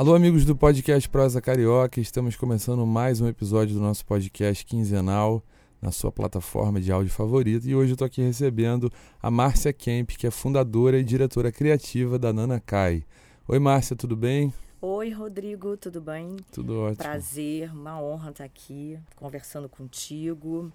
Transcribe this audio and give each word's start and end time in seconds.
Alô, 0.00 0.14
amigos 0.14 0.46
do 0.46 0.56
podcast 0.56 1.06
Prosa 1.10 1.42
Carioca, 1.42 2.00
estamos 2.00 2.34
começando 2.34 2.86
mais 2.86 3.20
um 3.20 3.28
episódio 3.28 3.74
do 3.74 3.82
nosso 3.82 4.02
podcast 4.06 4.64
quinzenal 4.64 5.42
na 5.78 5.92
sua 5.92 6.10
plataforma 6.10 6.80
de 6.80 6.90
áudio 6.90 7.12
favorita 7.12 7.68
e 7.68 7.74
hoje 7.74 7.90
eu 7.90 7.92
estou 7.96 8.06
aqui 8.06 8.22
recebendo 8.22 8.90
a 9.22 9.30
Márcia 9.30 9.74
Kemp, 9.74 10.12
que 10.12 10.26
é 10.26 10.30
fundadora 10.30 10.98
e 10.98 11.04
diretora 11.04 11.52
criativa 11.52 12.18
da 12.18 12.32
Nana 12.32 12.58
Kai. 12.58 13.04
Oi, 13.46 13.58
Márcia, 13.58 13.94
tudo 13.94 14.16
bem? 14.16 14.54
Oi, 14.80 15.10
Rodrigo, 15.10 15.76
tudo 15.76 16.00
bem? 16.00 16.34
Tudo 16.50 16.80
ótimo. 16.80 16.96
Prazer, 16.96 17.70
uma 17.70 18.00
honra 18.00 18.30
estar 18.30 18.44
aqui 18.44 18.98
conversando 19.16 19.68
contigo 19.68 20.72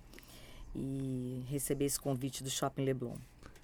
e 0.76 1.44
receber 1.50 1.86
esse 1.86 2.00
convite 2.00 2.44
do 2.44 2.50
Shopping 2.52 2.84
Leblon. 2.84 3.16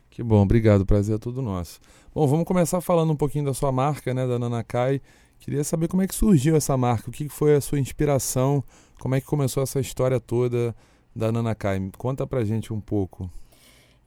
Que 0.09 0.23
bom, 0.23 0.41
obrigado, 0.41 0.87
prazer 0.87 1.17
é 1.17 1.19
todo 1.19 1.39
nosso. 1.39 1.79
Bom, 2.15 2.25
vamos 2.25 2.45
começar 2.45 2.81
falando 2.81 3.13
um 3.13 3.15
pouquinho 3.15 3.45
da 3.45 3.53
sua 3.53 3.71
marca, 3.71 4.11
né, 4.11 4.27
da 4.27 4.39
Nana 4.39 4.63
Kai. 4.63 4.99
Queria 5.41 5.63
saber 5.63 5.87
como 5.87 6.03
é 6.03 6.07
que 6.07 6.13
surgiu 6.13 6.55
essa 6.55 6.77
marca, 6.77 7.09
o 7.09 7.11
que 7.11 7.27
foi 7.27 7.55
a 7.55 7.61
sua 7.61 7.79
inspiração, 7.79 8.63
como 8.99 9.15
é 9.15 9.19
que 9.19 9.25
começou 9.25 9.63
essa 9.63 9.79
história 9.79 10.19
toda 10.19 10.75
da 11.15 11.31
Nanakai. 11.31 11.89
Conta 11.97 12.27
pra 12.27 12.45
gente 12.45 12.71
um 12.71 12.79
pouco. 12.79 13.27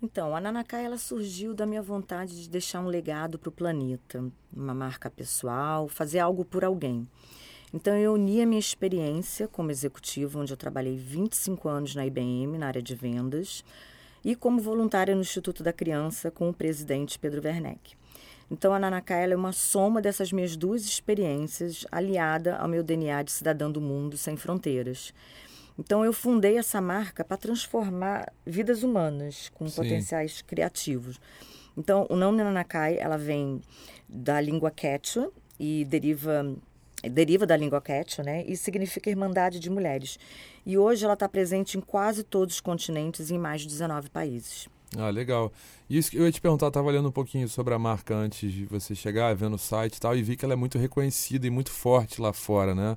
Então, 0.01 0.37
a 0.37 0.41
Nanakai 0.41 0.85
ela 0.85 0.97
surgiu 0.97 1.53
da 1.53 1.67
minha 1.67 1.83
vontade 1.83 2.41
de 2.41 2.49
deixar 2.49 2.79
um 2.81 2.87
legado 2.87 3.37
para 3.37 3.49
o 3.49 3.53
planeta, 3.53 4.25
uma 4.57 4.73
marca 4.73 5.11
pessoal, 5.11 5.89
fazer 5.89 6.21
algo 6.21 6.45
por 6.45 6.65
alguém. 6.65 7.05
Então, 7.73 7.97
eu 7.97 8.15
uni 8.15 8.41
a 8.41 8.47
minha 8.47 8.61
experiência 8.61 9.49
como 9.49 9.73
executiva, 9.73 10.39
onde 10.39 10.53
eu 10.53 10.57
trabalhei 10.57 10.97
25 10.97 11.69
anos 11.69 11.97
na 11.97 12.07
IBM, 12.07 12.59
na 12.59 12.69
área 12.69 12.83
de 12.83 12.95
vendas, 12.95 13.65
e 14.25 14.37
como 14.37 14.61
voluntária 14.61 15.17
no 15.17 15.21
Instituto 15.21 15.65
da 15.65 15.73
Criança 15.73 16.31
com 16.31 16.49
o 16.49 16.55
presidente 16.55 17.19
Pedro 17.19 17.43
Werneck. 17.45 17.97
Então, 18.51 18.75
a 18.75 18.79
Nanakai 18.79 19.31
é 19.31 19.37
uma 19.37 19.53
soma 19.53 20.01
dessas 20.03 20.33
minhas 20.33 20.57
duas 20.57 20.85
experiências, 20.85 21.87
aliada 21.91 22.57
ao 22.57 22.69
meu 22.69 22.83
DNA 22.83 23.23
de 23.23 23.33
cidadã 23.33 23.71
do 23.71 23.81
mundo 23.81 24.17
sem 24.17 24.37
fronteiras. 24.37 25.13
Então, 25.79 26.05
eu 26.05 26.13
fundei 26.13 26.57
essa 26.57 26.81
marca 26.81 27.25
para 27.25 27.37
transformar 27.37 28.33
vidas 28.47 28.83
humanas 28.83 29.51
com 29.55 29.69
Sim. 29.69 29.77
potenciais 29.77 30.43
criativos. 30.43 31.21
Então, 31.77 32.07
o 32.09 32.17
nome 32.17 32.43
Nanakai, 32.43 32.97
ela 32.99 33.17
vem 33.17 33.61
da 34.09 34.41
língua 34.41 34.71
quechua 34.71 35.33
e 35.59 35.85
deriva 35.85 36.47
deriva 37.11 37.45
da 37.45 37.57
língua 37.57 37.83
quechua, 37.83 38.25
né? 38.25 38.45
E 38.47 38.57
significa 38.57 39.11
Irmandade 39.11 39.59
de 39.59 39.69
Mulheres. 39.69 40.19
E 40.65 40.79
hoje 40.79 41.05
ela 41.05 41.15
está 41.15 41.29
presente 41.29 41.77
em 41.77 41.81
quase 41.81 42.23
todos 42.23 42.55
os 42.55 42.61
continentes 42.61 43.29
e 43.29 43.35
em 43.35 43.39
mais 43.39 43.61
de 43.63 43.69
19 43.69 44.09
países. 44.09 44.69
Ah, 44.97 45.11
legal. 45.11 45.53
Isso 45.89 46.17
eu 46.17 46.25
ia 46.25 46.33
te 46.33 46.41
perguntar, 46.41 46.69
estava 46.69 46.89
olhando 46.89 47.09
um 47.09 47.13
pouquinho 47.13 47.49
sobre 47.49 47.75
a 47.75 47.79
marca 47.79 48.15
antes 48.15 48.53
de 48.53 48.65
você 48.65 48.95
chegar, 48.95 49.35
vendo 49.35 49.55
o 49.55 49.59
site 49.59 49.97
e 49.97 50.01
tal, 50.01 50.17
e 50.17 50.23
vi 50.23 50.37
que 50.37 50.45
ela 50.45 50.55
é 50.55 50.57
muito 50.57 50.79
reconhecida 50.79 51.47
e 51.47 51.51
muito 51.51 51.71
forte 51.71 52.21
lá 52.21 52.33
fora, 52.33 52.75
né? 52.75 52.97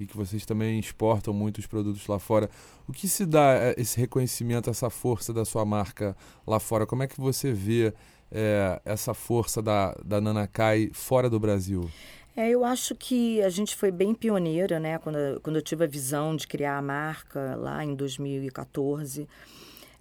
E 0.00 0.06
que 0.06 0.16
vocês 0.16 0.44
também 0.44 0.78
exportam 0.78 1.32
muitos 1.32 1.66
produtos 1.66 2.06
lá 2.06 2.18
fora. 2.18 2.50
O 2.88 2.92
que 2.92 3.06
se 3.06 3.24
dá 3.24 3.54
eh, 3.54 3.74
esse 3.78 3.98
reconhecimento, 4.00 4.68
essa 4.68 4.90
força 4.90 5.32
da 5.32 5.44
sua 5.44 5.64
marca 5.64 6.16
lá 6.46 6.58
fora? 6.58 6.86
Como 6.86 7.02
é 7.02 7.06
que 7.06 7.20
você 7.20 7.52
vê 7.52 7.94
é, 8.32 8.80
essa 8.84 9.14
força 9.14 9.62
da, 9.62 9.94
da 10.04 10.20
Nanakai 10.20 10.90
fora 10.92 11.30
do 11.30 11.38
Brasil? 11.38 11.88
É, 12.36 12.50
eu 12.50 12.64
acho 12.64 12.96
que 12.96 13.40
a 13.42 13.48
gente 13.48 13.76
foi 13.76 13.92
bem 13.92 14.12
pioneira, 14.12 14.80
né? 14.80 14.98
Quando, 14.98 15.40
quando 15.40 15.56
eu 15.56 15.62
tive 15.62 15.84
a 15.84 15.86
visão 15.86 16.34
de 16.34 16.48
criar 16.48 16.78
a 16.78 16.82
marca 16.82 17.54
lá 17.54 17.84
em 17.84 17.94
2014. 17.94 19.28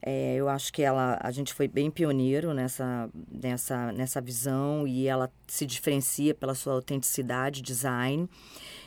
É, 0.05 0.35
eu 0.35 0.49
acho 0.49 0.73
que 0.73 0.81
ela, 0.81 1.17
a 1.21 1.31
gente 1.31 1.53
foi 1.53 1.65
bem 1.65 1.89
pioneiro 1.89 2.53
nessa, 2.53 3.09
nessa, 3.31 3.89
nessa 3.93 4.19
visão 4.19 4.85
e 4.85 5.07
ela 5.07 5.31
se 5.47 5.65
diferencia 5.65 6.35
pela 6.35 6.53
sua 6.53 6.73
autenticidade, 6.73 7.61
design. 7.61 8.27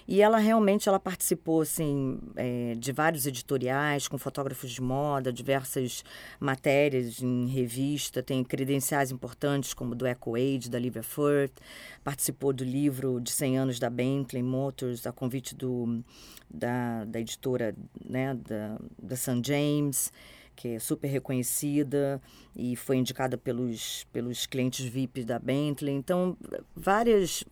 E 0.07 0.21
ela 0.21 0.37
realmente 0.37 0.91
ela 0.91 1.01
participou 1.01 1.63
assim, 1.63 2.21
é, 2.37 2.75
de 2.77 2.93
vários 2.93 3.27
editoriais 3.27 4.07
com 4.07 4.19
fotógrafos 4.19 4.71
de 4.71 4.83
moda, 4.83 5.33
diversas 5.33 6.05
matérias 6.39 7.23
em 7.23 7.47
revista, 7.47 8.23
tem 8.23 8.45
credenciais 8.45 9.11
importantes 9.11 9.73
como 9.73 9.95
do 9.95 10.07
Eco 10.07 10.37
Age, 10.37 10.69
da 10.69 10.79
Livia 10.79 11.03
Firth, 11.03 11.59
participou 12.05 12.53
do 12.53 12.63
livro 12.63 13.23
de 13.23 13.31
100 13.31 13.59
anos 13.59 13.79
da 13.79 13.89
Bentley 13.89 14.43
Motors, 14.43 15.07
a 15.07 15.13
convite 15.13 15.55
do, 15.55 16.05
da, 16.49 17.07
da 17.07 17.19
editora 17.19 17.75
né, 18.05 18.35
da, 18.35 18.79
da 19.03 19.17
St. 19.17 19.41
James 19.43 20.13
que 20.57 20.69
é 20.69 20.79
super 20.79 21.09
reconhecida 21.09 22.21
e 22.57 22.75
foi 22.75 22.97
indicada 22.97 23.37
pelos, 23.37 24.05
pelos 24.13 24.47
clientes 24.47 24.85
VIP 24.87 25.23
da 25.23 25.39
Bentley. 25.39 25.95
Então, 25.95 26.37
várias. 26.75 27.45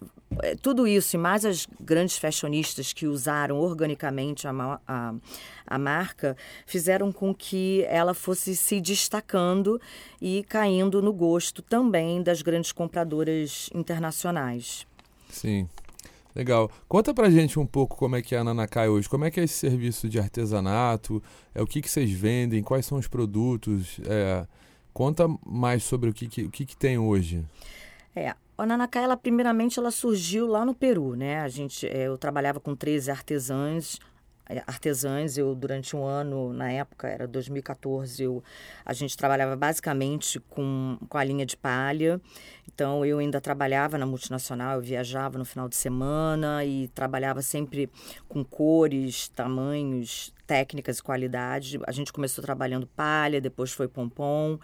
É, 0.42 0.56
tudo 0.56 0.88
isso 0.88 1.14
e 1.14 1.18
mais 1.18 1.44
as 1.44 1.68
grandes 1.78 2.16
fashionistas 2.16 2.92
que 2.92 3.06
usaram 3.06 3.58
organicamente 3.58 4.48
a, 4.48 4.80
a, 4.88 5.14
a 5.66 5.78
marca 5.78 6.36
fizeram 6.66 7.12
com 7.12 7.32
que 7.32 7.84
ela 7.84 8.14
fosse 8.14 8.56
se 8.56 8.80
destacando 8.80 9.80
e 10.20 10.42
caindo 10.44 11.00
no 11.02 11.12
gosto 11.12 11.62
também 11.62 12.22
das 12.22 12.42
grandes 12.42 12.72
compradoras 12.72 13.70
internacionais. 13.72 14.86
Sim. 15.28 15.68
Legal. 16.34 16.70
Conta 16.88 17.14
pra 17.14 17.30
gente 17.30 17.58
um 17.58 17.66
pouco 17.66 17.96
como 17.96 18.16
é 18.16 18.22
que 18.22 18.34
é 18.34 18.38
a 18.38 18.44
Nanacai 18.44 18.88
hoje. 18.88 19.08
Como 19.08 19.24
é 19.24 19.30
que 19.30 19.38
é 19.38 19.44
esse 19.44 19.54
serviço 19.54 20.08
de 20.08 20.18
artesanato? 20.18 21.22
É, 21.54 21.62
o 21.62 21.66
que, 21.66 21.80
que 21.80 21.88
vocês 21.88 22.10
vendem? 22.10 22.62
Quais 22.62 22.84
são 22.84 22.98
os 22.98 23.06
produtos? 23.06 24.00
É, 24.04 24.44
conta 24.92 25.28
mais 25.46 25.84
sobre 25.84 26.10
o 26.10 26.12
que, 26.12 26.26
que, 26.26 26.42
o 26.42 26.50
que, 26.50 26.66
que 26.66 26.76
tem 26.76 26.98
hoje. 26.98 27.44
É, 28.16 28.34
a 28.58 28.66
Nanacai, 28.66 29.04
ela, 29.04 29.16
primeiramente, 29.16 29.78
ela 29.78 29.90
surgiu 29.90 30.46
lá 30.46 30.64
no 30.64 30.74
Peru, 30.74 31.14
né? 31.14 31.40
A 31.40 31.48
gente, 31.48 31.86
é, 31.86 32.08
eu 32.08 32.18
trabalhava 32.18 32.58
com 32.58 32.74
13 32.74 33.10
artesãs 33.10 34.00
artesãs. 34.66 35.38
Eu, 35.38 35.54
durante 35.54 35.96
um 35.96 36.04
ano, 36.04 36.52
na 36.52 36.70
época, 36.70 37.08
era 37.08 37.26
2014, 37.26 38.22
eu, 38.22 38.42
a 38.84 38.92
gente 38.92 39.16
trabalhava 39.16 39.56
basicamente 39.56 40.38
com, 40.40 40.98
com 41.08 41.18
a 41.18 41.24
linha 41.24 41.46
de 41.46 41.56
palha. 41.56 42.20
Então, 42.72 43.04
eu 43.04 43.18
ainda 43.18 43.40
trabalhava 43.40 43.96
na 43.98 44.06
multinacional, 44.06 44.76
eu 44.76 44.82
viajava 44.82 45.38
no 45.38 45.44
final 45.44 45.68
de 45.68 45.76
semana 45.76 46.64
e 46.64 46.88
trabalhava 46.88 47.42
sempre 47.42 47.90
com 48.28 48.44
cores, 48.44 49.28
tamanhos, 49.28 50.32
técnicas 50.46 50.98
e 50.98 51.02
qualidade. 51.02 51.78
A 51.86 51.92
gente 51.92 52.12
começou 52.12 52.42
trabalhando 52.42 52.86
palha, 52.86 53.40
depois 53.40 53.72
foi 53.72 53.88
pompom. 53.88 54.58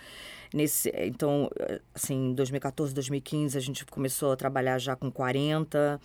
Nesse, 0.53 0.93
então, 0.97 1.49
assim, 1.95 2.31
em 2.31 2.35
2014, 2.35 2.93
2015, 2.93 3.57
a 3.57 3.61
gente 3.61 3.87
começou 3.87 4.33
a 4.33 4.37
trabalhar 4.37 4.79
já 4.79 4.97
com 4.97 5.11
40 5.11 6.01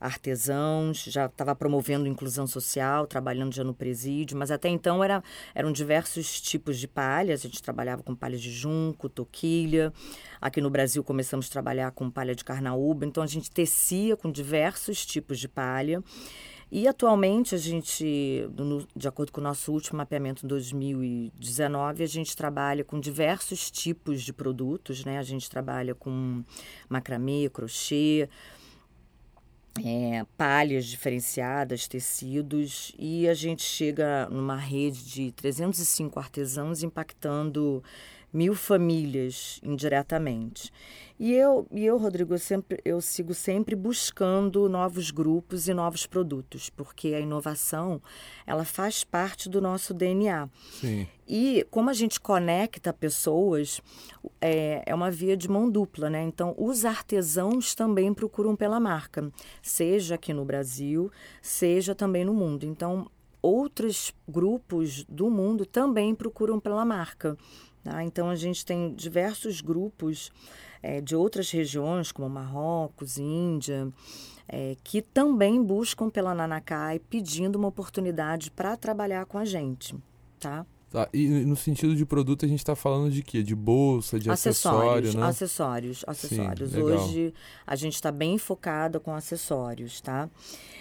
artesãos, 0.00 1.04
já 1.04 1.26
estava 1.26 1.54
promovendo 1.54 2.06
inclusão 2.06 2.46
social, 2.46 3.06
trabalhando 3.06 3.54
já 3.54 3.64
no 3.64 3.74
presídio, 3.74 4.36
mas 4.36 4.50
até 4.50 4.68
então 4.68 5.02
era, 5.02 5.22
eram 5.54 5.72
diversos 5.72 6.40
tipos 6.40 6.78
de 6.78 6.88
palhas. 6.88 7.40
A 7.40 7.48
gente 7.48 7.62
trabalhava 7.62 8.02
com 8.02 8.14
palha 8.14 8.38
de 8.38 8.50
junco, 8.50 9.08
toquilha. 9.08 9.92
Aqui 10.40 10.60
no 10.60 10.70
Brasil 10.70 11.02
começamos 11.02 11.46
a 11.46 11.50
trabalhar 11.50 11.90
com 11.92 12.10
palha 12.10 12.34
de 12.34 12.44
carnaúba, 12.44 13.06
então 13.06 13.22
a 13.22 13.26
gente 13.26 13.50
tecia 13.50 14.16
com 14.16 14.30
diversos 14.30 15.04
tipos 15.04 15.38
de 15.38 15.48
palha. 15.48 16.02
E 16.70 16.88
atualmente 16.88 17.54
a 17.54 17.58
gente, 17.58 18.48
de 18.94 19.06
acordo 19.06 19.30
com 19.30 19.40
o 19.40 19.44
nosso 19.44 19.72
último 19.72 19.98
mapeamento 19.98 20.44
em 20.44 20.48
2019, 20.48 22.02
a 22.02 22.06
gente 22.06 22.36
trabalha 22.36 22.82
com 22.82 22.98
diversos 22.98 23.70
tipos 23.70 24.20
de 24.22 24.32
produtos, 24.32 25.04
né? 25.04 25.18
A 25.18 25.22
gente 25.22 25.48
trabalha 25.48 25.94
com 25.94 26.42
macramê, 26.88 27.48
crochê, 27.48 28.28
é, 29.84 30.24
palhas 30.36 30.86
diferenciadas, 30.86 31.86
tecidos, 31.88 32.92
e 32.98 33.28
a 33.28 33.34
gente 33.34 33.62
chega 33.62 34.28
numa 34.30 34.56
rede 34.56 35.04
de 35.04 35.32
305 35.32 36.18
artesãos 36.18 36.82
impactando 36.82 37.82
mil 38.36 38.54
famílias 38.54 39.58
indiretamente. 39.62 40.70
E 41.18 41.32
eu, 41.32 41.66
e 41.72 41.86
eu 41.86 41.96
Rodrigo, 41.96 42.34
eu, 42.34 42.38
sempre, 42.38 42.78
eu 42.84 43.00
sigo 43.00 43.32
sempre 43.32 43.74
buscando 43.74 44.68
novos 44.68 45.10
grupos 45.10 45.66
e 45.66 45.72
novos 45.72 46.06
produtos, 46.06 46.68
porque 46.68 47.14
a 47.14 47.20
inovação 47.20 48.02
ela 48.46 48.66
faz 48.66 49.02
parte 49.02 49.48
do 49.48 49.58
nosso 49.58 49.94
DNA. 49.94 50.50
Sim. 50.78 51.08
E 51.26 51.66
como 51.70 51.88
a 51.88 51.94
gente 51.94 52.20
conecta 52.20 52.92
pessoas, 52.92 53.80
é, 54.38 54.82
é 54.84 54.94
uma 54.94 55.10
via 55.10 55.34
de 55.34 55.48
mão 55.48 55.70
dupla, 55.70 56.10
né? 56.10 56.22
Então, 56.22 56.54
os 56.58 56.84
artesãos 56.84 57.74
também 57.74 58.12
procuram 58.12 58.54
pela 58.54 58.78
marca, 58.78 59.32
seja 59.62 60.16
aqui 60.16 60.34
no 60.34 60.44
Brasil, 60.44 61.10
seja 61.40 61.94
também 61.94 62.26
no 62.26 62.34
mundo. 62.34 62.66
Então, 62.66 63.10
outros 63.40 64.12
grupos 64.28 65.04
do 65.04 65.30
mundo 65.30 65.64
também 65.64 66.14
procuram 66.14 66.60
pela 66.60 66.84
marca. 66.84 67.38
Tá? 67.86 68.02
Então, 68.02 68.28
a 68.28 68.34
gente 68.34 68.66
tem 68.66 68.92
diversos 68.94 69.60
grupos 69.60 70.32
é, 70.82 71.00
de 71.00 71.14
outras 71.14 71.52
regiões, 71.52 72.10
como 72.10 72.28
Marrocos, 72.28 73.16
Índia, 73.16 73.88
é, 74.48 74.76
que 74.82 75.00
também 75.00 75.62
buscam 75.62 76.10
pela 76.10 76.34
Nanacai 76.34 76.98
pedindo 76.98 77.54
uma 77.54 77.68
oportunidade 77.68 78.50
para 78.50 78.76
trabalhar 78.76 79.24
com 79.26 79.38
a 79.38 79.44
gente, 79.44 79.94
tá? 80.40 80.66
Tá, 80.90 81.08
e 81.12 81.26
no 81.28 81.56
sentido 81.56 81.96
de 81.96 82.06
produto 82.06 82.44
a 82.44 82.48
gente 82.48 82.60
está 82.60 82.76
falando 82.76 83.10
de 83.10 83.20
quê? 83.20 83.42
De 83.42 83.56
bolsa, 83.56 84.20
de 84.20 84.30
acessórios, 84.30 85.08
acessório, 85.08 85.20
né? 85.20 85.26
Acessórios, 85.26 86.04
acessórios. 86.06 86.70
Sim, 86.70 86.80
Hoje 86.80 87.34
a 87.66 87.74
gente 87.74 87.94
está 87.94 88.12
bem 88.12 88.38
focado 88.38 89.00
com 89.00 89.12
acessórios, 89.12 90.00
tá? 90.00 90.30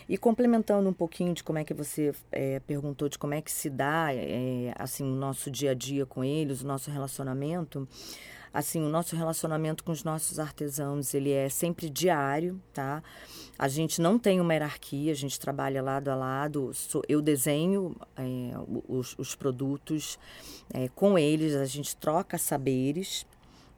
E 0.07 0.15
complementando 0.15 0.87
um 0.87 0.93
pouquinho 0.93 1.33
de 1.33 1.43
como 1.43 1.57
é 1.57 1.63
que 1.63 1.73
você 1.73 2.13
é, 2.31 2.59
perguntou 2.59 3.09
de 3.09 3.17
como 3.17 3.33
é 3.33 3.41
que 3.41 3.51
se 3.51 3.67
dá 3.67 4.13
é, 4.13 4.75
assim 4.77 5.03
o 5.03 5.15
nosso 5.15 5.49
dia 5.49 5.71
a 5.71 5.73
dia 5.73 6.05
com 6.05 6.23
eles, 6.23 6.61
o 6.61 6.67
nosso 6.67 6.91
relacionamento 6.91 7.87
assim, 8.55 8.81
o 8.81 8.87
nosso 8.87 9.17
relacionamento 9.17 9.83
com 9.83 9.91
os 9.91 10.05
nossos 10.05 10.39
artesãos, 10.39 11.13
ele 11.13 11.29
é 11.29 11.49
sempre 11.49 11.89
diário, 11.89 12.57
tá? 12.73 13.03
A 13.59 13.67
gente 13.67 14.01
não 14.01 14.17
tem 14.17 14.39
uma 14.39 14.53
hierarquia, 14.53 15.11
a 15.11 15.15
gente 15.15 15.37
trabalha 15.37 15.83
lado 15.83 16.07
a 16.07 16.15
lado. 16.15 16.71
Eu 17.09 17.21
desenho 17.21 17.93
é, 18.15 18.53
os, 18.87 19.13
os, 19.17 19.35
produtos 19.35 20.17
é, 20.73 20.87
com 20.87 21.19
eles, 21.19 21.53
a 21.53 21.65
gente 21.65 21.97
troca 21.97 22.37
saberes. 22.37 23.25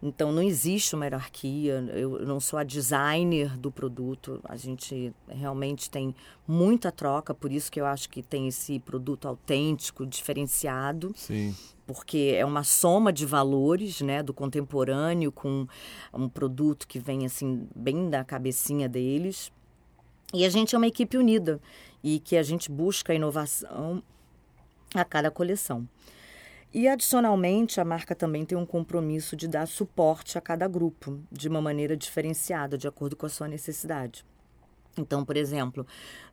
Então 0.01 0.31
não 0.31 0.43
existe 0.43 0.93
uma 0.93 1.05
hierarquia, 1.05 1.83
eu 1.93 2.25
não 2.25 2.39
sou 2.39 2.59
a 2.59 2.63
designer 2.63 3.57
do 3.57 3.71
produto, 3.71 4.39
a 4.43 4.55
gente 4.55 5.11
realmente 5.27 5.89
tem 5.89 6.13
muita 6.47 6.91
troca, 6.91 7.33
por 7.33 7.51
isso 7.51 7.71
que 7.71 7.81
eu 7.81 7.85
acho 7.85 8.07
que 8.09 8.21
tem 8.21 8.47
esse 8.47 8.79
produto 8.79 9.27
autêntico, 9.27 10.05
diferenciado. 10.05 11.11
Sim 11.15 11.55
porque 11.87 12.33
é 12.35 12.45
uma 12.45 12.65
soma 12.65 13.13
de 13.13 13.25
valores, 13.25 14.01
né, 14.01 14.21
do 14.21 14.33
contemporâneo 14.33 15.31
com 15.31 15.65
um 16.13 16.27
produto 16.27 16.85
que 16.85 16.99
vem 16.99 17.25
assim 17.25 17.65
bem 17.73 18.09
da 18.09 18.25
cabecinha 18.25 18.89
deles. 18.89 19.49
E 20.33 20.43
a 20.43 20.49
gente 20.49 20.75
é 20.75 20.77
uma 20.77 20.87
equipe 20.87 21.17
unida 21.17 21.61
e 22.03 22.19
que 22.19 22.35
a 22.35 22.43
gente 22.43 22.69
busca 22.69 23.13
inovação 23.13 24.03
a 24.93 25.05
cada 25.05 25.31
coleção. 25.31 25.87
E 26.73 26.87
adicionalmente, 26.87 27.79
a 27.79 27.85
marca 27.85 28.13
também 28.13 28.45
tem 28.45 28.57
um 28.57 28.65
compromisso 28.65 29.35
de 29.35 29.47
dar 29.47 29.67
suporte 29.67 30.37
a 30.37 30.41
cada 30.41 30.67
grupo 30.67 31.19
de 31.31 31.47
uma 31.47 31.61
maneira 31.61 31.95
diferenciada, 31.95 32.77
de 32.77 32.87
acordo 32.87 33.15
com 33.15 33.25
a 33.25 33.29
sua 33.29 33.47
necessidade. 33.47 34.25
Então, 34.97 35.23
por 35.23 35.37
exemplo, 35.37 35.85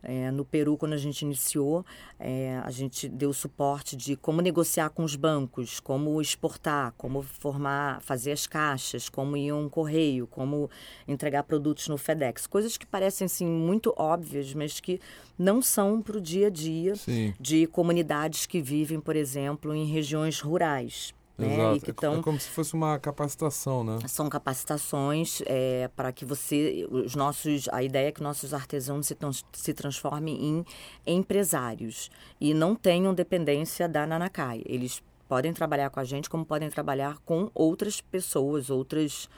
é, 0.03 0.31
no 0.31 0.45
Peru, 0.45 0.77
quando 0.77 0.93
a 0.93 0.99
gente 0.99 1.23
iniciou, 1.23 1.85
é, 2.19 2.61
a 2.63 2.71
gente 2.71 3.09
deu 3.09 3.33
suporte 3.33 3.97
de 3.97 4.17
como 4.17 4.41
negociar 4.41 4.91
com 4.91 5.03
os 5.03 5.17
bancos, 5.17 5.81
como 5.81 6.21
exportar, 6.21 6.93
como 6.97 7.23
formar, 7.23 8.01
fazer 8.03 8.33
as 8.33 8.47
caixas, 8.47 9.09
como 9.09 9.37
ir 9.37 9.53
um 9.53 9.69
correio, 9.69 10.27
como 10.27 10.71
entregar 11.09 11.43
produtos 11.45 11.89
no 11.89 11.97
FedEx. 11.97 12.47
Coisas 12.47 12.77
que 12.77 12.87
parecem 12.87 13.27
assim, 13.27 13.47
muito 13.47 13.95
óbvias, 13.97 14.53
mas 14.55 14.81
que 14.81 15.01
não 15.39 15.63
são 15.63 16.01
para 16.03 16.19
o 16.19 16.21
dia 16.21 16.47
a 16.49 16.51
dia 16.51 16.95
Sim. 16.97 17.35
de 17.41 17.67
comunidades 17.67 18.47
que 18.47 18.61
vivem, 18.61 19.01
por 19.01 19.17
exemplo, 19.17 19.75
em 19.75 19.87
regiões 19.87 20.41
rurais. 20.41 21.15
Né? 21.37 21.55
Exato. 21.55 21.85
Que 21.85 21.93
tão... 21.93 22.19
É 22.19 22.23
como 22.23 22.39
se 22.39 22.49
fosse 22.49 22.75
uma 22.75 22.99
capacitação, 22.99 23.83
né? 23.83 23.99
São 24.07 24.29
capacitações 24.29 25.43
é, 25.47 25.89
para 25.97 26.13
que 26.13 26.25
você, 26.25 26.87
os 26.91 27.15
nossos, 27.17 27.69
a 27.73 27.83
ideia 27.83 28.09
é 28.09 28.13
que 28.13 28.23
nossos 28.23 28.55
artesãos 28.55 29.07
se, 29.07 29.17
se 29.53 29.75
transformem 29.75 30.37
em 30.37 30.65
empresários 31.07 32.11
e 32.41 32.55
não 32.55 32.77
tenham 32.77 33.13
dependência 33.13 33.89
da 33.89 34.07
Nanacai. 34.07 34.63
Eles 34.65 35.03
podem 35.29 35.53
trabalhar 35.53 35.91
com 35.91 35.99
a 35.99 36.05
gente, 36.05 36.31
como 36.31 36.45
podem 36.45 36.71
trabalhar 36.71 37.19
com 37.25 37.51
outras 37.53 38.01
pessoas, 38.01 38.71
outras. 38.71 39.29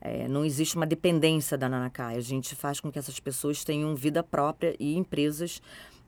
É, 0.00 0.26
não 0.26 0.44
existe 0.44 0.74
uma 0.74 0.86
dependência 0.86 1.56
da 1.56 1.68
Nanacai. 1.68 2.16
A 2.16 2.20
gente 2.20 2.56
faz 2.56 2.80
com 2.80 2.90
que 2.90 2.98
essas 2.98 3.20
pessoas 3.20 3.62
tenham 3.62 3.94
vida 3.94 4.22
própria 4.22 4.74
e 4.80 4.96
empresas 4.96 5.60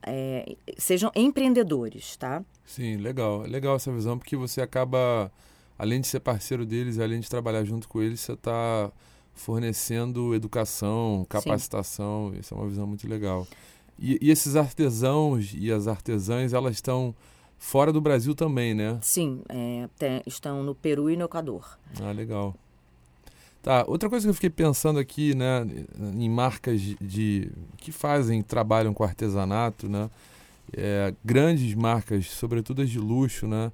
é, 0.05 0.55
sejam 0.77 1.11
empreendedores, 1.15 2.15
tá? 2.17 2.43
Sim, 2.63 2.97
legal. 2.97 3.43
É 3.45 3.47
legal 3.47 3.75
essa 3.75 3.91
visão, 3.91 4.17
porque 4.17 4.35
você 4.35 4.61
acaba, 4.61 5.31
além 5.77 5.99
de 5.99 6.07
ser 6.07 6.19
parceiro 6.19 6.65
deles, 6.65 6.99
além 6.99 7.19
de 7.19 7.29
trabalhar 7.29 7.63
junto 7.63 7.87
com 7.87 8.01
eles, 8.01 8.19
você 8.19 8.33
está 8.33 8.91
fornecendo 9.33 10.33
educação, 10.35 11.25
capacitação. 11.27 12.31
Sim. 12.33 12.39
Isso 12.39 12.53
é 12.53 12.57
uma 12.57 12.67
visão 12.67 12.87
muito 12.87 13.07
legal. 13.07 13.47
E, 13.97 14.17
e, 14.21 14.29
esses 14.29 14.55
artesãos 14.55 15.53
e 15.55 15.71
as 15.71 15.87
artesãs, 15.87 16.53
elas 16.53 16.75
estão 16.75 17.15
fora 17.57 17.91
do 17.91 18.01
Brasil 18.01 18.35
também, 18.35 18.73
né? 18.73 18.99
Sim, 19.01 19.41
é, 19.49 19.89
tem, 19.97 20.21
estão 20.25 20.63
no 20.63 20.75
Peru 20.75 21.09
e 21.09 21.17
no 21.17 21.25
Equador. 21.25 21.79
Ah, 22.01 22.11
legal. 22.11 22.55
Tá, 23.65 23.83
outra 23.87 24.07
coisa 24.07 24.27
que 24.27 24.29
eu 24.29 24.33
fiquei 24.35 24.51
pensando 24.51 24.99
aqui, 24.99 25.33
né, 25.33 25.65
em 26.19 26.29
marcas 26.29 26.79
de 27.01 27.49
que 27.77 27.91
fazem, 27.91 28.43
trabalham 28.43 28.93
com 28.93 29.03
artesanato, 29.03 29.89
né, 29.89 30.07
é, 30.71 31.11
grandes 31.25 31.73
marcas, 31.73 32.29
sobretudo 32.29 32.83
as 32.83 32.91
de 32.91 32.99
luxo, 32.99 33.47
né, 33.47 33.71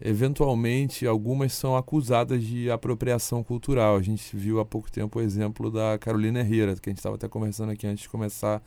eventualmente 0.00 1.06
algumas 1.06 1.52
são 1.52 1.76
acusadas 1.76 2.42
de 2.42 2.70
apropriação 2.70 3.44
cultural. 3.44 3.96
A 3.96 4.02
gente 4.02 4.34
viu 4.34 4.60
há 4.60 4.64
pouco 4.64 4.90
tempo 4.90 5.18
o 5.18 5.22
exemplo 5.22 5.70
da 5.70 5.98
Carolina 5.98 6.40
Herrera, 6.40 6.74
que 6.76 6.88
a 6.88 6.92
gente 6.92 7.00
estava 7.00 7.16
até 7.16 7.28
conversando 7.28 7.70
aqui 7.70 7.86
antes 7.86 8.04
de 8.04 8.08
começar 8.08 8.62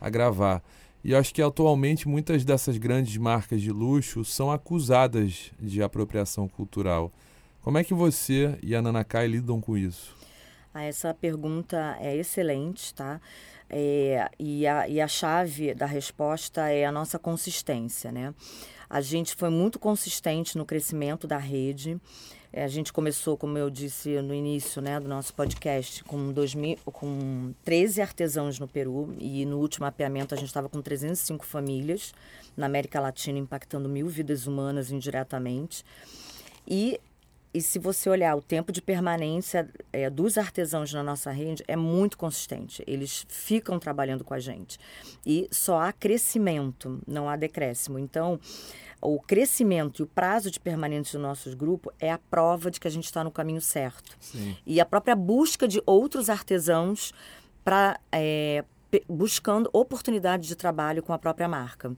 a 0.00 0.08
gravar. 0.08 0.62
E 1.02 1.12
acho 1.12 1.34
que 1.34 1.42
atualmente 1.42 2.06
muitas 2.06 2.44
dessas 2.44 2.78
grandes 2.78 3.16
marcas 3.16 3.60
de 3.60 3.72
luxo 3.72 4.24
são 4.24 4.48
acusadas 4.52 5.50
de 5.58 5.82
apropriação 5.82 6.46
cultural. 6.46 7.10
Como 7.62 7.78
é 7.78 7.82
que 7.82 7.92
você 7.92 8.56
e 8.62 8.76
a 8.76 8.80
Nanakai 8.80 9.26
lidam 9.26 9.60
com 9.60 9.76
isso? 9.76 10.19
Ah, 10.72 10.84
essa 10.84 11.12
pergunta 11.12 11.96
é 12.00 12.16
excelente, 12.16 12.94
tá? 12.94 13.20
É, 13.68 14.30
e, 14.38 14.66
a, 14.66 14.88
e 14.88 15.00
a 15.00 15.08
chave 15.08 15.74
da 15.74 15.86
resposta 15.86 16.68
é 16.68 16.84
a 16.84 16.92
nossa 16.92 17.18
consistência, 17.18 18.12
né? 18.12 18.34
A 18.88 19.00
gente 19.00 19.34
foi 19.34 19.50
muito 19.50 19.78
consistente 19.78 20.58
no 20.58 20.64
crescimento 20.64 21.26
da 21.26 21.38
rede. 21.38 22.00
É, 22.52 22.64
a 22.64 22.68
gente 22.68 22.92
começou, 22.92 23.36
como 23.36 23.56
eu 23.56 23.70
disse 23.70 24.20
no 24.22 24.34
início 24.34 24.82
né, 24.82 24.98
do 24.98 25.08
nosso 25.08 25.32
podcast, 25.34 26.02
com, 26.02 26.32
2000, 26.32 26.78
com 26.86 27.54
13 27.64 28.02
artesãos 28.02 28.58
no 28.58 28.66
Peru 28.66 29.14
e 29.20 29.46
no 29.46 29.58
último 29.58 29.86
mapeamento 29.86 30.34
a 30.34 30.36
gente 30.36 30.48
estava 30.48 30.68
com 30.68 30.82
305 30.82 31.46
famílias 31.46 32.12
na 32.56 32.66
América 32.66 33.00
Latina, 33.00 33.38
impactando 33.38 33.88
mil 33.88 34.08
vidas 34.08 34.48
humanas 34.48 34.90
indiretamente. 34.90 35.84
E 36.66 37.00
e 37.52 37.60
se 37.60 37.78
você 37.78 38.08
olhar 38.08 38.36
o 38.36 38.40
tempo 38.40 38.70
de 38.70 38.80
permanência 38.80 39.68
é, 39.92 40.08
dos 40.08 40.38
artesãos 40.38 40.92
na 40.92 41.02
nossa 41.02 41.32
rede, 41.32 41.64
é 41.66 41.74
muito 41.74 42.16
consistente. 42.16 42.82
Eles 42.86 43.26
ficam 43.28 43.78
trabalhando 43.78 44.22
com 44.22 44.32
a 44.32 44.38
gente. 44.38 44.78
E 45.26 45.48
só 45.50 45.80
há 45.80 45.92
crescimento, 45.92 47.00
não 47.06 47.28
há 47.28 47.34
decréscimo. 47.34 47.98
Então, 47.98 48.38
o 49.00 49.18
crescimento 49.18 50.00
e 50.00 50.04
o 50.04 50.06
prazo 50.06 50.48
de 50.50 50.60
permanência 50.60 51.18
do 51.18 51.22
nosso 51.22 51.54
grupo 51.56 51.92
é 51.98 52.12
a 52.12 52.18
prova 52.18 52.70
de 52.70 52.78
que 52.78 52.86
a 52.86 52.90
gente 52.90 53.06
está 53.06 53.24
no 53.24 53.32
caminho 53.32 53.60
certo. 53.60 54.16
Sim. 54.20 54.56
E 54.64 54.80
a 54.80 54.86
própria 54.86 55.16
busca 55.16 55.66
de 55.66 55.82
outros 55.84 56.30
artesãos 56.30 57.12
para 57.64 57.98
é, 58.12 58.64
buscando 59.08 59.68
oportunidades 59.72 60.46
de 60.46 60.54
trabalho 60.54 61.02
com 61.02 61.12
a 61.12 61.18
própria 61.18 61.48
marca. 61.48 61.92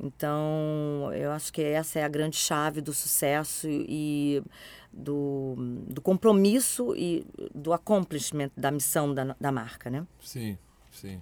Então, 0.00 1.10
eu 1.12 1.32
acho 1.32 1.52
que 1.52 1.60
essa 1.60 1.98
é 1.98 2.04
a 2.04 2.08
grande 2.08 2.36
chave 2.36 2.80
do 2.80 2.92
sucesso 2.92 3.66
e 3.68 4.42
do, 4.92 5.54
do 5.86 6.00
compromisso 6.00 6.94
e 6.96 7.26
do 7.54 7.72
accomplishment 7.72 8.50
da 8.56 8.70
missão 8.70 9.12
da, 9.14 9.36
da 9.40 9.52
marca, 9.52 9.90
né? 9.90 10.06
Sim, 10.20 10.56
sim. 10.90 11.20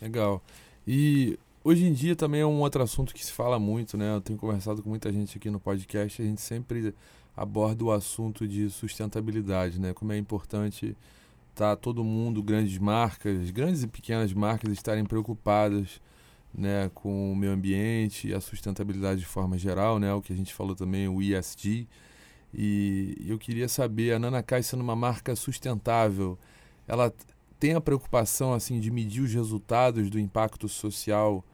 Legal. 0.00 0.42
E 0.86 1.38
hoje 1.64 1.84
em 1.84 1.92
dia 1.92 2.14
também 2.14 2.40
é 2.40 2.46
um 2.46 2.60
outro 2.60 2.82
assunto 2.82 3.14
que 3.14 3.24
se 3.24 3.32
fala 3.32 3.58
muito, 3.58 3.96
né? 3.96 4.14
Eu 4.14 4.20
tenho 4.20 4.38
conversado 4.38 4.82
com 4.82 4.88
muita 4.88 5.12
gente 5.12 5.36
aqui 5.38 5.50
no 5.50 5.60
podcast, 5.60 6.20
a 6.20 6.24
gente 6.24 6.40
sempre 6.40 6.94
aborda 7.36 7.84
o 7.84 7.92
assunto 7.92 8.46
de 8.46 8.70
sustentabilidade, 8.70 9.80
né? 9.80 9.92
Como 9.92 10.12
é 10.12 10.18
importante 10.18 10.96
tá 11.54 11.74
todo 11.74 12.04
mundo, 12.04 12.42
grandes 12.42 12.76
marcas, 12.76 13.50
grandes 13.50 13.82
e 13.82 13.86
pequenas 13.86 14.30
marcas 14.34 14.70
estarem 14.70 15.06
preocupadas 15.06 16.02
né, 16.54 16.90
com 16.94 17.32
o 17.32 17.36
meio 17.36 17.52
ambiente 17.52 18.28
e 18.28 18.34
a 18.34 18.40
sustentabilidade 18.42 19.20
de 19.20 19.26
forma 19.26 19.56
geral, 19.56 19.98
né, 19.98 20.12
o 20.12 20.20
que 20.20 20.34
a 20.34 20.36
gente 20.36 20.52
falou 20.52 20.76
também, 20.76 21.08
o 21.08 21.22
ESG. 21.22 21.88
E 22.52 23.24
eu 23.26 23.38
queria 23.38 23.68
saber, 23.68 24.12
a 24.12 24.18
Nanacai 24.18 24.62
sendo 24.62 24.82
uma 24.82 24.96
marca 24.96 25.36
sustentável, 25.36 26.38
ela 26.88 27.12
tem 27.58 27.74
a 27.74 27.80
preocupação 27.80 28.52
assim 28.52 28.80
de 28.80 28.90
medir 28.90 29.22
os 29.22 29.32
resultados 29.32 30.10
do 30.10 30.18
impacto 30.18 30.68
social 30.68 31.44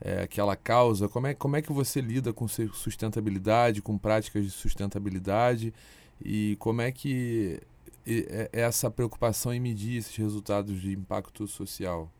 é, 0.00 0.26
que 0.26 0.40
ela 0.40 0.56
causa? 0.56 1.08
Como 1.08 1.26
é, 1.26 1.34
como 1.34 1.56
é 1.56 1.62
que 1.62 1.72
você 1.72 2.00
lida 2.00 2.32
com 2.32 2.46
sustentabilidade, 2.48 3.82
com 3.82 3.98
práticas 3.98 4.44
de 4.44 4.50
sustentabilidade 4.50 5.72
e 6.24 6.56
como 6.58 6.80
é 6.80 6.92
que 6.92 7.60
é 8.06 8.48
essa 8.52 8.90
preocupação 8.90 9.52
em 9.52 9.60
medir 9.60 9.98
esses 9.98 10.16
resultados 10.16 10.80
de 10.80 10.92
impacto 10.92 11.46
social? 11.46 12.10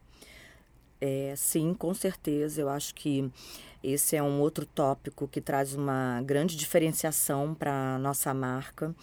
É, 1.00 1.34
sim, 1.36 1.74
com 1.74 1.94
certeza. 1.94 2.60
Eu 2.60 2.68
acho 2.68 2.94
que 2.94 3.30
esse 3.82 4.16
é 4.16 4.22
um 4.22 4.40
outro 4.40 4.66
tópico 4.66 5.28
que 5.28 5.40
traz 5.40 5.74
uma 5.74 6.20
grande 6.22 6.56
diferenciação 6.56 7.54
para 7.54 7.94
a 7.94 7.98
nossa 7.98 8.34
marca. 8.34 8.94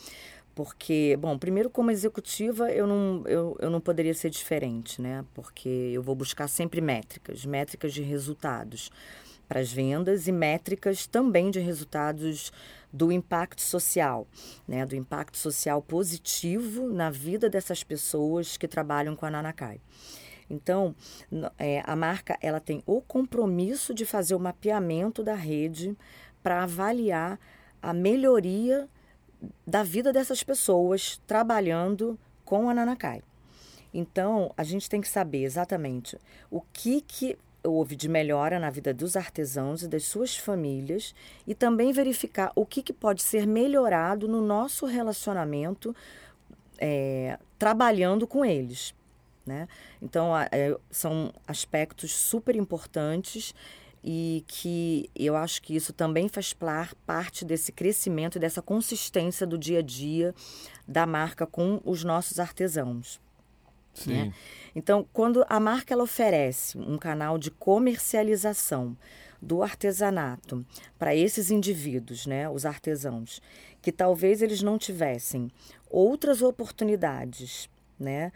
Porque, 0.54 1.18
bom, 1.20 1.38
primeiro 1.38 1.70
como 1.70 1.92
executiva 1.92 2.72
eu 2.72 2.88
não, 2.88 3.24
eu, 3.28 3.58
eu 3.60 3.70
não 3.70 3.82
poderia 3.82 4.14
ser 4.14 4.30
diferente, 4.30 5.02
né? 5.02 5.26
Porque 5.34 5.68
eu 5.68 6.02
vou 6.02 6.16
buscar 6.16 6.48
sempre 6.48 6.80
métricas, 6.80 7.46
métricas 7.46 7.94
de 7.94 8.02
resultados 8.02 8.90
para 9.50 9.60
as 9.60 9.72
vendas 9.72 10.28
e 10.28 10.32
métricas 10.32 11.06
também 11.06 11.52
de 11.52 11.60
resultados 11.60 12.54
do 12.92 13.12
impacto 13.12 13.62
social, 13.62 14.26
né? 14.66 14.86
Do 14.86 14.96
impacto 14.96 15.38
social 15.38 15.82
positivo 15.82 16.90
na 16.90 17.10
vida 17.10 17.50
dessas 17.50 17.84
pessoas 17.84 18.56
que 18.56 18.68
trabalham 18.68 19.14
com 19.14 19.26
a 19.26 19.32
Nanacai. 19.32 19.82
Então, 20.50 20.96
é, 21.58 21.82
a 21.86 21.96
marca 21.96 22.38
ela 22.42 22.60
tem 22.60 22.84
o 22.86 23.02
compromisso 23.02 23.94
de 23.94 24.06
fazer 24.06 24.36
o 24.36 24.40
mapeamento 24.40 25.24
da 25.24 25.36
rede 25.36 25.96
para 26.44 26.64
avaliar 26.64 27.40
a 27.82 27.94
melhoria 27.94 28.88
da 29.66 29.84
vida 29.84 30.14
dessas 30.14 30.44
pessoas 30.44 31.22
trabalhando 31.28 32.18
com 32.44 32.70
a 32.70 32.74
Nanacai. 32.74 33.22
Então, 33.94 34.54
a 34.58 34.64
gente 34.64 34.90
tem 34.90 35.02
que 35.02 35.08
saber 35.08 35.44
exatamente 35.44 36.18
o 36.52 36.62
que, 36.62 37.02
que 37.02 37.38
houve 37.64 37.96
de 37.96 38.08
melhora 38.08 38.60
na 38.60 38.70
vida 38.70 38.94
dos 38.94 39.16
artesãos 39.16 39.82
e 39.82 39.88
das 39.88 40.04
suas 40.06 40.38
famílias 40.38 41.16
e 41.48 41.56
também 41.56 41.92
verificar 41.92 42.52
o 42.56 42.66
que, 42.66 42.84
que 42.84 42.94
pode 42.94 43.24
ser 43.24 43.48
melhorado 43.48 44.28
no 44.28 44.42
nosso 44.42 44.86
relacionamento 44.86 45.96
é, 46.78 47.40
trabalhando 47.58 48.28
com 48.28 48.46
eles. 48.46 48.94
Né? 49.46 49.68
Então, 50.02 50.36
é, 50.38 50.76
são 50.90 51.32
aspectos 51.48 52.12
super 52.12 52.56
importantes 52.56 53.54
e 54.04 54.44
que 54.48 55.10
eu 55.16 55.36
acho 55.36 55.62
que 55.62 55.76
isso 55.76 55.92
também 55.92 56.28
faz 56.28 56.56
parte 57.06 57.44
desse 57.44 57.72
crescimento, 57.72 58.40
dessa 58.40 58.62
consistência 58.62 59.46
do 59.48 59.58
dia 59.58 59.80
a 59.80 59.82
dia 59.82 60.34
da 60.88 61.06
marca 61.06 61.46
com 61.46 61.82
os 61.84 62.04
nossos 62.04 62.40
artesãos. 62.40 63.20
Sim. 63.96 64.14
Né? 64.14 64.34
Então, 64.76 65.08
quando 65.14 65.46
a 65.50 65.60
marca 65.60 65.94
ela 65.94 66.04
oferece 66.04 66.78
um 66.78 66.98
canal 66.98 67.38
de 67.38 67.50
comercialização 67.50 68.96
do 69.42 69.64
artesanato 69.64 70.66
para 71.00 71.16
esses 71.16 71.50
indivíduos, 71.50 72.26
né, 72.26 72.50
os 72.50 72.66
artesãos, 72.66 73.42
que 73.82 73.92
talvez 73.92 74.42
eles 74.42 74.62
não 74.62 74.78
tivessem 74.78 75.50
outras 75.90 76.42
oportunidades, 76.42 77.70
né, 78.00 78.32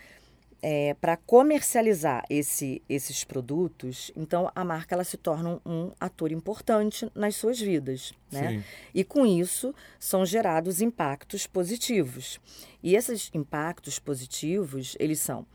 é, 0.61 0.93
para 0.95 1.15
comercializar 1.15 2.25
esse, 2.29 2.81
esses 2.89 3.23
produtos, 3.23 4.11
então 4.15 4.51
a 4.53 4.63
marca 4.65 4.93
ela 4.93 5.03
se 5.03 5.17
torna 5.17 5.59
um, 5.65 5.71
um 5.71 5.91
ator 5.99 6.31
importante 6.31 7.09
nas 7.15 7.35
suas 7.35 7.59
vidas, 7.59 8.13
né? 8.31 8.63
E 8.93 9.03
com 9.03 9.25
isso 9.25 9.73
são 9.99 10.25
gerados 10.25 10.81
impactos 10.81 11.47
positivos. 11.47 12.39
E 12.83 12.95
esses 12.95 13.29
impactos 13.33 13.99
positivos 13.99 14.95
eles 14.99 15.19
são, 15.19 15.45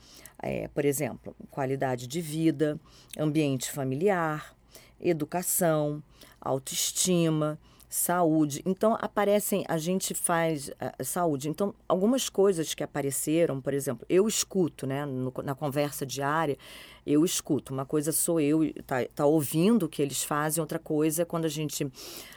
é, 0.42 0.68
por 0.68 0.84
exemplo, 0.84 1.36
qualidade 1.50 2.06
de 2.06 2.20
vida, 2.20 2.80
ambiente 3.18 3.70
familiar, 3.70 4.54
educação, 5.00 6.02
autoestima 6.40 7.58
saúde. 7.94 8.60
Então 8.66 8.98
aparecem, 9.00 9.64
a 9.68 9.78
gente 9.78 10.14
faz 10.14 10.68
uh, 10.68 11.04
saúde. 11.04 11.48
Então 11.48 11.72
algumas 11.88 12.28
coisas 12.28 12.74
que 12.74 12.82
apareceram, 12.82 13.60
por 13.60 13.72
exemplo, 13.72 14.04
eu 14.08 14.26
escuto, 14.26 14.84
né, 14.84 15.06
no, 15.06 15.32
na 15.44 15.54
conversa 15.54 16.04
diária, 16.04 16.58
eu 17.06 17.24
escuto. 17.24 17.72
Uma 17.72 17.86
coisa 17.86 18.10
sou 18.10 18.40
eu 18.40 18.74
tá, 18.82 19.04
tá 19.14 19.24
ouvindo 19.24 19.84
o 19.84 19.88
que 19.88 20.02
eles 20.02 20.24
fazem, 20.24 20.60
outra 20.60 20.80
coisa 20.80 21.22
é 21.22 21.24
quando 21.24 21.44
a 21.44 21.48
gente 21.48 21.88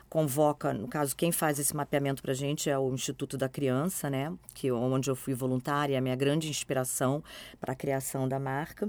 convoca, 0.07 0.75
no 0.75 0.87
caso 0.87 1.15
quem 1.15 1.31
faz 1.31 1.57
esse 1.57 1.75
mapeamento 1.75 2.21
para 2.21 2.33
a 2.33 2.35
gente 2.35 2.69
é 2.69 2.77
o 2.77 2.93
Instituto 2.93 3.35
da 3.35 3.49
Criança, 3.49 4.11
né, 4.11 4.31
que 4.53 4.71
onde 4.71 5.09
eu 5.09 5.15
fui 5.15 5.33
voluntária, 5.33 5.95
é 5.95 5.97
a 5.97 6.01
minha 6.01 6.15
grande 6.15 6.47
inspiração 6.49 7.23
para 7.59 7.73
a 7.73 7.75
criação 7.75 8.27
da 8.29 8.39
marca, 8.39 8.87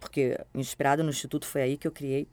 porque 0.00 0.40
inspirada 0.54 1.02
no 1.02 1.10
Instituto 1.10 1.46
foi 1.46 1.60
aí 1.60 1.76
que 1.76 1.86
eu 1.86 1.92
criei 1.92 2.26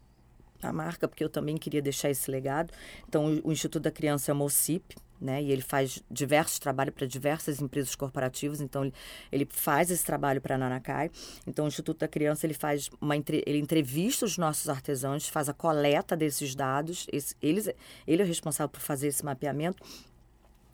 a 0.62 0.74
marca, 0.74 1.08
porque 1.08 1.24
eu 1.24 1.30
também 1.30 1.58
queria 1.58 1.82
deixar 1.82 2.10
esse 2.10 2.30
legado. 2.30 2.72
Então, 3.08 3.42
o, 3.44 3.52
Instituto 3.52 3.84
da 3.84 3.92
Criança 3.92 4.32
é 4.32 4.34
o 4.34 4.38
MOCIP, 4.38 4.96
né? 5.20 5.42
E 5.42 5.52
ele 5.52 5.62
faz 5.62 6.04
diversos 6.10 6.60
trabalhos 6.60 6.94
para 6.94 7.08
diversas 7.08 7.62
empresas 7.62 7.96
corporativas. 7.96 8.62
Então, 8.62 8.84
ele, 8.84 8.94
ele 9.32 9.48
faz 9.50 9.90
esse 9.90 10.06
trabalho 10.06 10.42
para 10.42 10.56
a 10.56 10.58
Nanacai. 10.58 11.10
Então, 11.46 11.66
o 11.66 11.68
Instituto 11.68 12.00
da 12.00 12.08
Criança, 12.08 12.46
ele 12.46 12.54
faz 12.54 12.90
uma 13.02 13.16
ele 13.16 13.58
entrevista 13.58 14.26
os 14.26 14.38
nossos 14.38 14.70
artesãos, 14.70 15.28
faz 15.28 15.50
a 15.50 15.54
coleta 15.54 16.16
desses 16.16 16.56
dados. 16.56 17.08
Esse, 17.12 17.36
eles, 17.42 17.70
ele 18.06 18.22
é 18.22 18.26
o 18.26 18.28
responsável 18.28 18.70
por 18.70 18.82
fazer 18.82 19.08
esse 19.08 19.26
mapeamento 19.26 19.84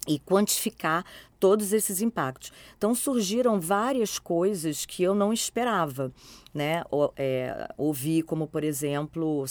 e 0.07 0.19
quantificar 0.19 1.05
todos 1.43 1.73
esses 1.73 2.01
impactos. 2.01 2.53
Então 2.77 2.95
surgiram 2.95 3.59
várias 3.59 4.17
coisas 4.17 4.85
que 4.85 5.03
eu 5.03 5.13
não 5.13 5.33
esperava, 5.33 6.09
né? 6.53 6.85
É, 7.17 7.67
ouvi 7.77 8.21
como 8.21 8.47
por 8.47 8.63
exemplo 8.63 9.43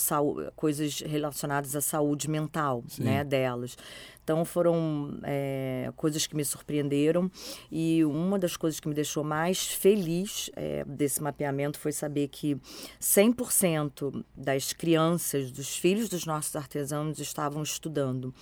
coisas 0.55 1.01
relacionadas 1.01 1.75
à 1.75 1.81
saúde 1.81 2.27
mental, 2.27 2.83
Sim. 2.87 3.03
né, 3.03 3.23
delas. 3.23 3.77
Então 4.23 4.45
foram 4.45 5.19
é, 5.23 5.91
coisas 5.97 6.25
que 6.25 6.35
me 6.35 6.45
surpreenderam 6.45 7.29
e 7.69 8.05
uma 8.05 8.39
das 8.39 8.55
coisas 8.55 8.79
que 8.79 8.87
me 8.87 8.95
deixou 8.95 9.23
mais 9.23 9.67
feliz 9.67 10.49
é, 10.55 10.85
desse 10.85 11.21
mapeamento 11.21 11.77
foi 11.77 11.91
saber 11.91 12.29
que 12.29 12.55
100% 13.01 14.23
das 14.35 14.71
crianças, 14.71 15.51
dos 15.51 15.75
filhos 15.75 16.07
dos 16.07 16.25
nossos 16.25 16.55
artesãos 16.55 17.19
estavam 17.19 17.61
estudando. 17.61 18.33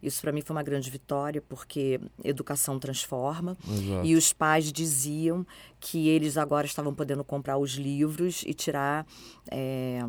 Isso 0.00 0.20
para 0.20 0.30
mim 0.30 0.42
foi 0.42 0.54
uma 0.54 0.62
grande 0.62 0.90
vitória, 0.90 1.42
porque 1.42 1.98
educação 2.22 2.78
transforma. 2.94 3.58
Exato. 3.68 4.06
E 4.06 4.14
os 4.14 4.32
pais 4.32 4.72
diziam 4.72 5.44
que 5.80 6.08
eles 6.08 6.38
agora 6.38 6.66
estavam 6.66 6.94
podendo 6.94 7.24
comprar 7.24 7.58
os 7.58 7.72
livros 7.72 8.42
e 8.46 8.54
tirar. 8.54 9.04
É, 9.50 10.00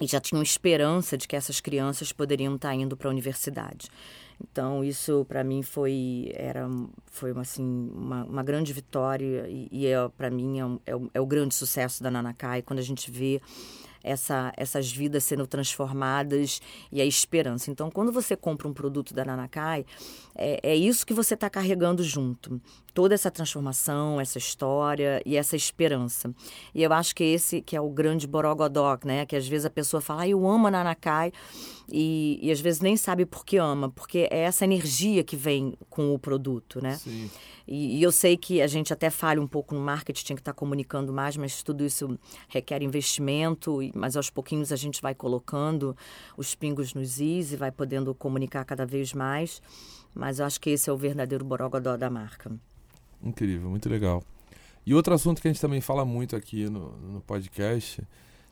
e 0.00 0.06
já 0.06 0.20
tinham 0.20 0.42
esperança 0.42 1.16
de 1.16 1.26
que 1.26 1.34
essas 1.34 1.60
crianças 1.60 2.12
poderiam 2.12 2.54
estar 2.54 2.74
indo 2.74 2.96
para 2.96 3.08
a 3.08 3.10
universidade. 3.10 3.88
Então 4.40 4.84
isso 4.84 5.24
para 5.26 5.42
mim 5.42 5.62
foi 5.62 6.30
era 6.34 6.68
foi 7.06 7.32
uma, 7.32 7.40
assim 7.40 7.90
uma, 7.94 8.24
uma 8.24 8.42
grande 8.42 8.70
vitória 8.70 9.48
e, 9.48 9.66
e 9.72 9.86
é, 9.86 9.96
para 10.10 10.30
mim 10.30 10.58
é, 10.58 10.66
um, 10.66 10.78
é, 10.84 10.94
o, 10.94 11.10
é, 11.14 11.20
o, 11.22 11.24
grande 11.24 11.54
sucesso 11.54 12.02
da 12.02 12.10
Nanacai 12.10 12.60
quando 12.60 12.78
a 12.78 12.82
gente 12.82 13.10
vê 13.10 13.40
essa, 14.06 14.52
essas 14.56 14.90
vidas 14.90 15.24
sendo 15.24 15.46
transformadas 15.46 16.60
e 16.92 17.00
a 17.00 17.04
esperança. 17.04 17.70
Então, 17.70 17.90
quando 17.90 18.12
você 18.12 18.36
compra 18.36 18.68
um 18.68 18.72
produto 18.72 19.12
da 19.12 19.24
Nanacai, 19.24 19.84
é, 20.34 20.60
é 20.62 20.76
isso 20.76 21.04
que 21.04 21.12
você 21.12 21.34
está 21.34 21.50
carregando 21.50 22.02
junto. 22.04 22.60
Toda 22.94 23.14
essa 23.14 23.30
transformação, 23.30 24.20
essa 24.20 24.38
história 24.38 25.20
e 25.26 25.36
essa 25.36 25.56
esperança. 25.56 26.32
E 26.74 26.82
eu 26.82 26.92
acho 26.92 27.14
que 27.14 27.24
esse 27.24 27.60
que 27.60 27.76
é 27.76 27.80
o 27.80 27.90
grande 27.90 28.26
borogodó, 28.26 28.98
né? 29.04 29.26
Que 29.26 29.36
às 29.36 29.46
vezes 29.46 29.66
a 29.66 29.70
pessoa 29.70 30.00
fala, 30.00 30.22
ah, 30.22 30.28
eu 30.28 30.48
amo 30.48 30.68
a 30.68 30.70
Nanacai, 30.70 31.32
e, 31.88 32.38
e 32.42 32.50
às 32.50 32.60
vezes 32.60 32.80
nem 32.80 32.96
sabe 32.96 33.24
por 33.24 33.44
que 33.44 33.56
ama, 33.56 33.90
porque 33.90 34.28
é 34.30 34.40
essa 34.40 34.64
energia 34.64 35.22
que 35.22 35.36
vem 35.36 35.74
com 35.88 36.14
o 36.14 36.18
produto, 36.18 36.82
né? 36.82 36.96
Sim. 36.96 37.30
E, 37.66 37.98
e, 37.98 38.02
eu 38.02 38.12
sei 38.12 38.36
que 38.36 38.62
a 38.62 38.66
gente 38.66 38.92
até 38.92 39.10
falha 39.10 39.42
um 39.42 39.46
pouco 39.46 39.74
no 39.74 39.80
marketing, 39.80 40.24
tinha 40.24 40.36
que 40.36 40.40
estar 40.40 40.52
comunicando 40.52 41.12
mais, 41.12 41.36
mas 41.36 41.62
tudo 41.62 41.84
isso 41.84 42.16
requer 42.48 42.80
investimento, 42.82 43.82
mas 43.96 44.16
aos 44.16 44.30
pouquinhos 44.30 44.70
a 44.72 44.76
gente 44.76 45.00
vai 45.00 45.14
colocando 45.14 45.96
os 46.36 46.54
pingos 46.54 46.94
nos 46.94 47.20
is 47.20 47.52
e 47.52 47.56
vai 47.56 47.70
podendo 47.70 48.14
comunicar 48.14 48.64
cada 48.64 48.86
vez 48.86 49.12
mais. 49.12 49.60
Mas 50.14 50.38
eu 50.38 50.46
acho 50.46 50.60
que 50.60 50.70
esse 50.70 50.88
é 50.88 50.92
o 50.92 50.96
verdadeiro 50.96 51.44
borogodó 51.44 51.96
da 51.96 52.08
marca. 52.08 52.50
Incrível, 53.22 53.68
muito 53.68 53.88
legal. 53.88 54.22
E 54.84 54.94
outro 54.94 55.12
assunto 55.12 55.42
que 55.42 55.48
a 55.48 55.52
gente 55.52 55.60
também 55.60 55.80
fala 55.80 56.04
muito 56.04 56.36
aqui 56.36 56.70
no, 56.70 56.96
no 56.98 57.20
podcast, 57.20 58.00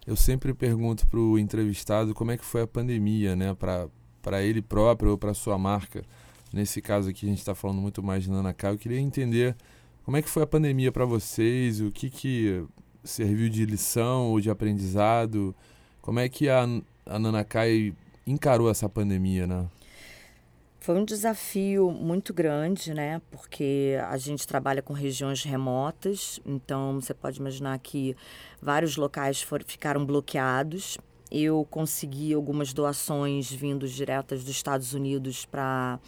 eu 0.06 0.16
sempre 0.16 0.52
pergunto 0.52 1.06
para 1.06 1.20
o 1.20 1.38
entrevistado 1.38 2.12
como 2.12 2.32
é 2.32 2.36
que 2.36 2.44
foi 2.44 2.62
a 2.62 2.66
pandemia, 2.66 3.36
né, 3.36 3.54
para 3.54 4.42
ele 4.42 4.60
próprio 4.60 5.12
ou 5.12 5.18
para 5.18 5.32
sua 5.32 5.56
marca. 5.56 6.04
Nesse 6.52 6.82
caso 6.82 7.08
aqui 7.08 7.26
a 7.26 7.28
gente 7.28 7.38
está 7.38 7.54
falando 7.54 7.80
muito 7.80 8.02
mais 8.02 8.24
de 8.24 8.30
Nanacai. 8.30 8.72
Eu 8.72 8.78
queria 8.78 8.98
entender 8.98 9.56
como 10.04 10.16
é 10.16 10.22
que 10.22 10.28
foi 10.28 10.42
a 10.42 10.46
pandemia 10.46 10.92
para 10.92 11.04
vocês, 11.04 11.80
o 11.80 11.90
que, 11.90 12.10
que 12.10 12.64
serviu 13.04 13.48
de 13.48 13.64
lição 13.66 14.30
ou 14.30 14.40
de 14.40 14.50
aprendizado, 14.50 15.54
como 16.00 16.18
é 16.18 16.28
que 16.28 16.48
a, 16.48 16.66
a 17.06 17.18
Nanacai 17.18 17.94
encarou 18.26 18.70
essa 18.70 18.88
pandemia, 18.88 19.46
né? 19.46 19.66
Foi 20.80 20.98
um 20.98 21.04
desafio 21.04 21.90
muito 21.90 22.34
grande, 22.34 22.92
né? 22.92 23.22
Porque 23.30 23.96
a 24.06 24.18
gente 24.18 24.46
trabalha 24.46 24.82
com 24.82 24.92
regiões 24.92 25.42
remotas, 25.42 26.40
então 26.44 27.00
você 27.00 27.14
pode 27.14 27.40
imaginar 27.40 27.78
que 27.78 28.14
vários 28.60 28.96
locais 28.96 29.40
foram, 29.40 29.64
ficaram 29.66 30.04
bloqueados. 30.04 30.98
Eu 31.30 31.66
consegui 31.70 32.34
algumas 32.34 32.74
doações 32.74 33.50
vindos 33.50 33.92
diretas 33.92 34.44
dos 34.44 34.50
Estados 34.50 34.92
Unidos 34.92 35.46
para 35.46 35.98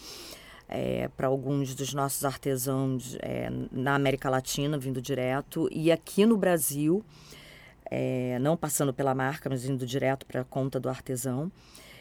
é, 0.69 1.09
para 1.17 1.29
alguns 1.29 1.75
dos 1.75 1.95
nossos 1.95 2.25
artesãos 2.25 3.17
é, 3.21 3.49
na 3.71 3.95
América 3.95 4.29
Latina, 4.29 4.79
vindo 4.79 5.01
direto, 5.01 5.69
e 5.73 5.93
aqui 5.93 6.27
no 6.27 6.37
Brasil, 6.37 7.05
é, 7.91 8.39
não 8.41 8.57
passando 8.57 8.93
pela 8.93 9.15
marca, 9.15 9.49
mas 9.49 9.65
indo 9.65 9.87
direto 9.87 10.27
para 10.27 10.41
a 10.41 10.45
conta 10.45 10.81
do 10.81 10.89
artesão. 10.89 11.51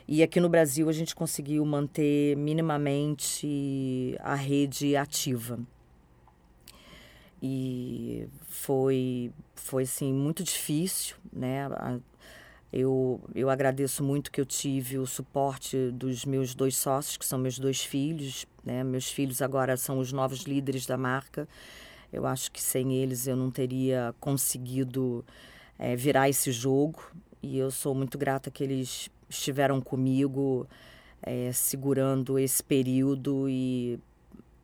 E 0.07 0.22
aqui 0.22 0.39
no 0.39 0.50
Brasil 0.50 0.88
a 0.88 0.93
gente 0.93 1.15
conseguiu 1.15 1.65
manter 1.65 2.36
minimamente 2.38 4.15
a 4.19 4.36
rede 4.36 4.95
ativa. 4.95 5.60
E 7.41 8.27
foi, 8.48 9.31
foi 9.55 9.84
assim, 9.84 10.13
muito 10.13 10.43
difícil, 10.43 11.15
né? 11.34 11.67
Eu, 12.77 13.22
eu 13.34 13.50
agradeço 13.50 14.03
muito 14.03 14.29
que 14.29 14.41
eu 14.41 14.46
tive 14.46 14.98
o 14.98 15.08
suporte 15.08 15.91
dos 15.91 16.25
meus 16.25 16.53
dois 16.53 16.75
sócios, 16.75 17.15
que 17.15 17.25
são 17.25 17.39
meus 17.39 17.58
dois 17.58 17.82
filhos. 17.82 18.46
Né? 18.65 18.84
Meus 18.84 19.10
filhos 19.10 19.41
agora 19.41 19.77
são 19.77 19.98
os 19.98 20.12
novos 20.12 20.41
líderes 20.41 20.86
da 20.86 20.98
marca. 20.98 21.48
Eu 22.12 22.25
acho 22.25 22.51
que 22.51 22.62
sem 22.62 22.94
eles 22.94 23.27
eu 23.27 23.36
não 23.38 23.50
teria 23.50 24.13
conseguido 24.20 25.24
é, 25.79 25.96
virar 25.96 26.27
esse 26.27 26.51
jogo. 26.51 27.01
E 27.41 27.58
eu 27.58 27.72
sou 27.72 27.96
muito 27.96 28.17
grata 28.17 28.51
que 28.51 28.62
eles 28.62 29.10
estiveram 29.29 29.79
comigo 29.79 30.67
é, 31.24 31.53
segurando 31.53 32.38
esse 32.38 32.62
período 32.62 33.48
e, 33.48 33.98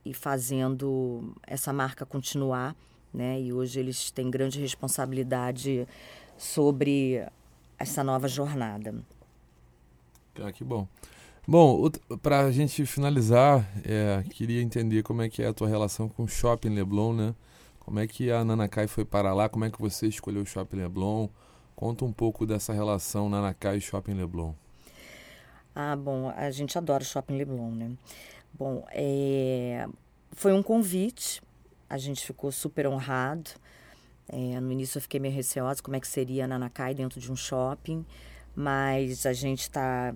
e 0.04 0.14
fazendo 0.14 1.34
essa 1.48 1.72
marca 1.72 2.06
continuar. 2.06 2.76
Né? 3.14 3.40
E 3.40 3.54
hoje 3.54 3.80
eles 3.80 4.12
têm 4.12 4.30
grande 4.30 4.60
responsabilidade 4.60 5.88
sobre 6.38 7.26
essa 7.82 8.04
nova 8.04 8.28
jornada. 8.28 8.96
Ah, 10.42 10.52
que 10.52 10.64
bom. 10.64 10.88
Bom, 11.48 11.90
para 12.22 12.42
a 12.42 12.52
gente 12.52 12.86
finalizar, 12.86 13.68
é, 13.84 14.24
queria 14.30 14.62
entender 14.62 15.04
como 15.04 15.22
é 15.22 15.30
que 15.30 15.42
é 15.42 15.48
a 15.48 15.54
tua 15.54 15.68
relação 15.68 16.08
com 16.08 16.24
o 16.24 16.28
Shopping 16.28 16.70
Leblon, 16.70 17.14
né? 17.14 17.36
Como 17.80 18.00
é 18.00 18.08
que 18.08 18.32
a 18.32 18.46
Nanakai 18.46 18.88
foi 18.88 19.04
para 19.04 19.34
lá? 19.34 19.50
Como 19.50 19.66
é 19.66 19.70
que 19.70 19.82
você 19.82 20.08
escolheu 20.08 20.44
o 20.44 20.46
Shopping 20.46 20.78
Leblon? 20.78 21.28
Conta 21.76 22.06
um 22.06 22.14
pouco 22.14 22.46
dessa 22.46 22.72
relação 22.72 23.28
Nanacai 23.28 23.78
e 23.78 23.82
Shopping 23.82 24.14
Leblon. 24.14 24.54
Ah, 25.74 25.96
bom, 25.96 26.30
a 26.30 26.52
gente 26.52 26.78
adora 26.78 27.02
o 27.02 27.06
Shopping 27.06 27.38
Leblon, 27.38 27.72
né? 27.72 27.92
Bom, 28.54 28.86
é... 28.92 29.88
foi 30.32 30.54
um 30.54 30.62
convite, 30.62 31.42
a 31.90 31.98
gente 31.98 32.24
ficou 32.24 32.52
super 32.52 32.88
honrado. 32.88 33.50
É, 34.28 34.60
no 34.60 34.72
início 34.72 34.98
eu 34.98 35.02
fiquei 35.02 35.20
meio 35.20 35.34
receosa 35.34 35.82
como 35.82 35.96
é 35.96 36.00
que 36.00 36.08
seria 36.08 36.46
a 36.46 36.48
Nanacai 36.48 36.94
dentro 36.94 37.20
de 37.20 37.32
um 37.32 37.36
shopping, 37.36 38.06
mas 38.56 39.26
a 39.26 39.34
gente 39.34 39.62
está 39.62 40.16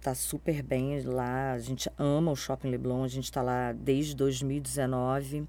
tá 0.00 0.14
super 0.14 0.62
bem 0.62 1.00
lá, 1.02 1.52
a 1.52 1.58
gente 1.58 1.90
ama 1.98 2.30
o 2.30 2.36
Shopping 2.36 2.68
Leblon, 2.68 3.02
a 3.02 3.08
gente 3.08 3.24
está 3.24 3.42
lá 3.42 3.72
desde 3.72 4.14
2019. 4.14 5.46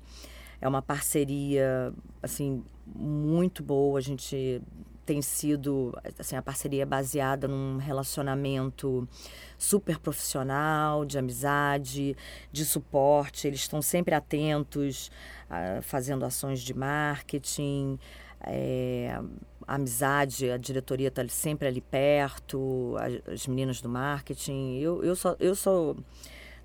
É 0.61 0.67
uma 0.67 0.81
parceria 0.81 1.93
assim 2.21 2.63
muito 2.85 3.63
boa, 3.63 3.99
a 3.99 4.01
gente 4.01 4.61
tem 5.09 5.23
sido 5.23 5.91
assim 6.19 6.35
a 6.35 6.41
parceria 6.41 6.83
é 6.83 6.85
baseada 6.85 7.47
num 7.47 7.77
relacionamento 7.77 9.09
super 9.57 9.97
profissional, 9.97 11.03
de 11.03 11.17
amizade, 11.17 12.15
de 12.51 12.63
suporte. 12.63 13.47
Eles 13.47 13.61
estão 13.61 13.81
sempre 13.81 14.13
atentos, 14.13 15.09
uh, 15.49 15.81
fazendo 15.81 16.23
ações 16.23 16.61
de 16.61 16.75
marketing. 16.75 17.97
É, 18.41 19.19
a 19.67 19.75
amizade, 19.75 20.51
a 20.51 20.57
diretoria 20.57 21.07
está 21.07 21.27
sempre 21.27 21.67
ali 21.67 21.81
perto, 21.81 22.95
as, 22.99 23.33
as 23.33 23.47
meninas 23.47 23.81
do 23.81 23.89
marketing. 23.89 24.77
Eu, 24.77 25.03
eu, 25.03 25.15
só, 25.15 25.35
eu 25.39 25.55
sou, 25.55 25.97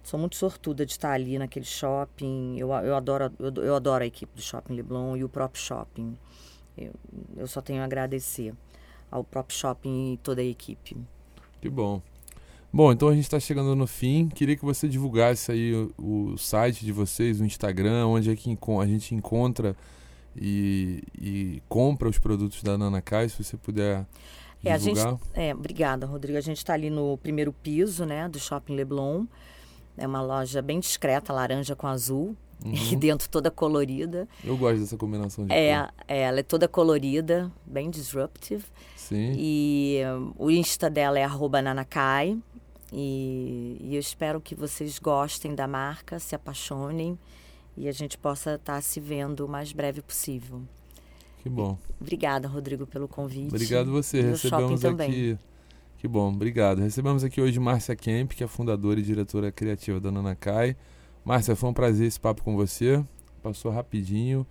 sou 0.03 0.21
muito 0.21 0.37
sortuda 0.37 0.85
de 0.85 0.93
estar 0.93 1.13
ali 1.13 1.39
naquele 1.39 1.65
shopping. 1.65 2.59
Eu, 2.59 2.71
eu, 2.73 2.95
adoro, 2.95 3.33
eu, 3.39 3.65
eu 3.65 3.75
adoro 3.75 4.05
a 4.05 4.07
equipe 4.07 4.37
do 4.37 4.43
Shopping 4.43 4.75
Leblon 4.75 5.17
e 5.17 5.25
o 5.25 5.31
próprio 5.31 5.63
shopping. 5.63 6.15
Eu, 6.77 6.93
eu 7.37 7.47
só 7.47 7.61
tenho 7.61 7.83
a 7.83 7.85
agradecer 7.85 8.55
ao 9.11 9.23
próprio 9.23 9.57
shopping 9.57 10.15
e 10.15 10.17
toda 10.19 10.41
a 10.41 10.45
equipe. 10.45 10.97
Que 11.61 11.69
bom. 11.69 12.03
Bom, 12.73 12.91
então 12.93 13.09
a 13.09 13.15
gente 13.15 13.25
está 13.25 13.39
chegando 13.39 13.77
no 13.77 13.87
fim. 13.87 14.29
Queria 14.29 14.57
que 14.57 14.65
você 14.65 14.89
divulgasse 14.89 15.53
aí 15.53 15.73
o, 15.73 16.33
o, 16.33 16.39
site 16.39 16.85
de 16.85 16.91
vocês, 16.91 17.41
o 17.41 17.45
Instagram, 17.45 18.07
onde 18.07 18.31
é 18.31 18.35
que 18.35 18.51
a 18.81 18.87
gente 18.87 19.15
encontra 19.15 19.77
e, 20.37 21.03
e 21.17 21.63
compra 21.69 22.09
os 22.09 22.19
produtos 22.19 22.63
da 22.63 22.77
Nana 22.77 23.01
Kai, 23.01 23.29
se 23.29 23.43
você 23.43 23.57
puder 23.57 24.05
é, 24.65 24.73
a 24.73 24.79
gente, 24.79 24.99
é, 25.35 25.55
obrigada, 25.55 26.07
Rodrigo. 26.07 26.39
A 26.39 26.41
gente 26.41 26.57
está 26.57 26.73
ali 26.73 26.89
no 26.89 27.19
primeiro 27.19 27.53
piso, 27.53 28.07
né, 28.07 28.29
do 28.29 28.39
Shopping 28.39 28.75
Leblon. 28.75 29.27
É 29.97 30.07
uma 30.07 30.23
loja 30.23 30.63
bem 30.63 30.81
discreta, 30.81 31.33
laranja 31.33 31.77
com 31.77 31.87
azul. 31.87 32.35
Uhum. 32.65 32.73
E 32.75 32.97
dentro 32.97 33.29
toda 33.29 33.51
colorida. 33.51 34.29
Eu 34.45 34.57
gosto 34.57 34.81
dessa 34.81 34.97
combinação 34.97 35.47
de 35.47 35.53
é, 35.53 35.79
cor. 35.79 35.95
É, 36.09 36.23
ela 36.23 36.41
é 36.41 36.43
toda 36.43 36.69
colorida, 36.69 37.51
bem 37.65 37.91
disruptive. 37.91 38.65
Sim. 38.97 39.35
E 39.37 40.01
um, 40.07 40.33
o 40.39 40.51
Insta 40.51 40.91
dela 40.91 41.19
é 41.19 41.27
nanakai. 41.63 42.39
E, 42.93 43.79
e, 43.81 43.95
eu 43.95 44.01
espero 44.01 44.41
que 44.41 44.55
vocês 44.55 44.99
gostem 44.99 45.55
da 45.55 45.67
marca, 45.67 46.19
se 46.21 46.35
apaixonem 46.35 47.19
e 47.77 47.89
a 47.89 47.93
gente 47.93 48.17
possa 48.17 48.55
estar 48.55 48.75
tá 48.75 48.81
se 48.81 49.01
vendo 49.01 49.45
o 49.45 49.49
mais 49.49 49.73
breve 49.73 50.01
possível. 50.01 50.63
Que 51.43 51.49
bom. 51.49 51.77
Obrigada, 52.01 52.49
Rodrigo, 52.49 52.87
pelo 52.87 53.09
convite. 53.09 53.49
Obrigado 53.49 53.91
você. 53.91 54.23
Recebemos 54.23 54.85
aqui. 54.85 54.97
Também. 54.97 55.39
Que 55.99 56.09
bom, 56.09 56.33
obrigado. 56.33 56.81
Recebemos 56.81 57.25
aqui 57.25 57.41
hoje 57.41 57.59
Márcia 57.59 57.97
Kemp, 57.97 58.33
que 58.33 58.45
é 58.45 58.47
fundadora 58.47 59.01
e 59.01 59.03
diretora 59.03 59.51
criativa 59.51 59.99
da 59.99 60.11
Nanakai. 60.13 60.77
Márcia, 61.25 61.57
foi 61.57 61.71
um 61.71 61.73
prazer 61.73 62.07
esse 62.07 62.21
papo 62.21 62.43
com 62.43 62.55
você. 62.55 63.03
Passou 63.43 63.71
rapidinho. 63.71 64.47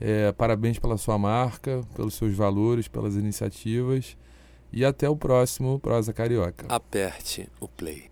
É, 0.00 0.32
parabéns 0.32 0.78
pela 0.78 0.96
sua 0.96 1.18
marca, 1.18 1.80
pelos 1.94 2.14
seus 2.14 2.34
valores, 2.34 2.88
pelas 2.88 3.16
iniciativas. 3.16 4.16
E 4.72 4.84
até 4.84 5.08
o 5.08 5.16
próximo 5.16 5.78
Prosa 5.78 6.12
Carioca. 6.12 6.66
Aperte 6.68 7.48
o 7.60 7.68
play. 7.68 8.10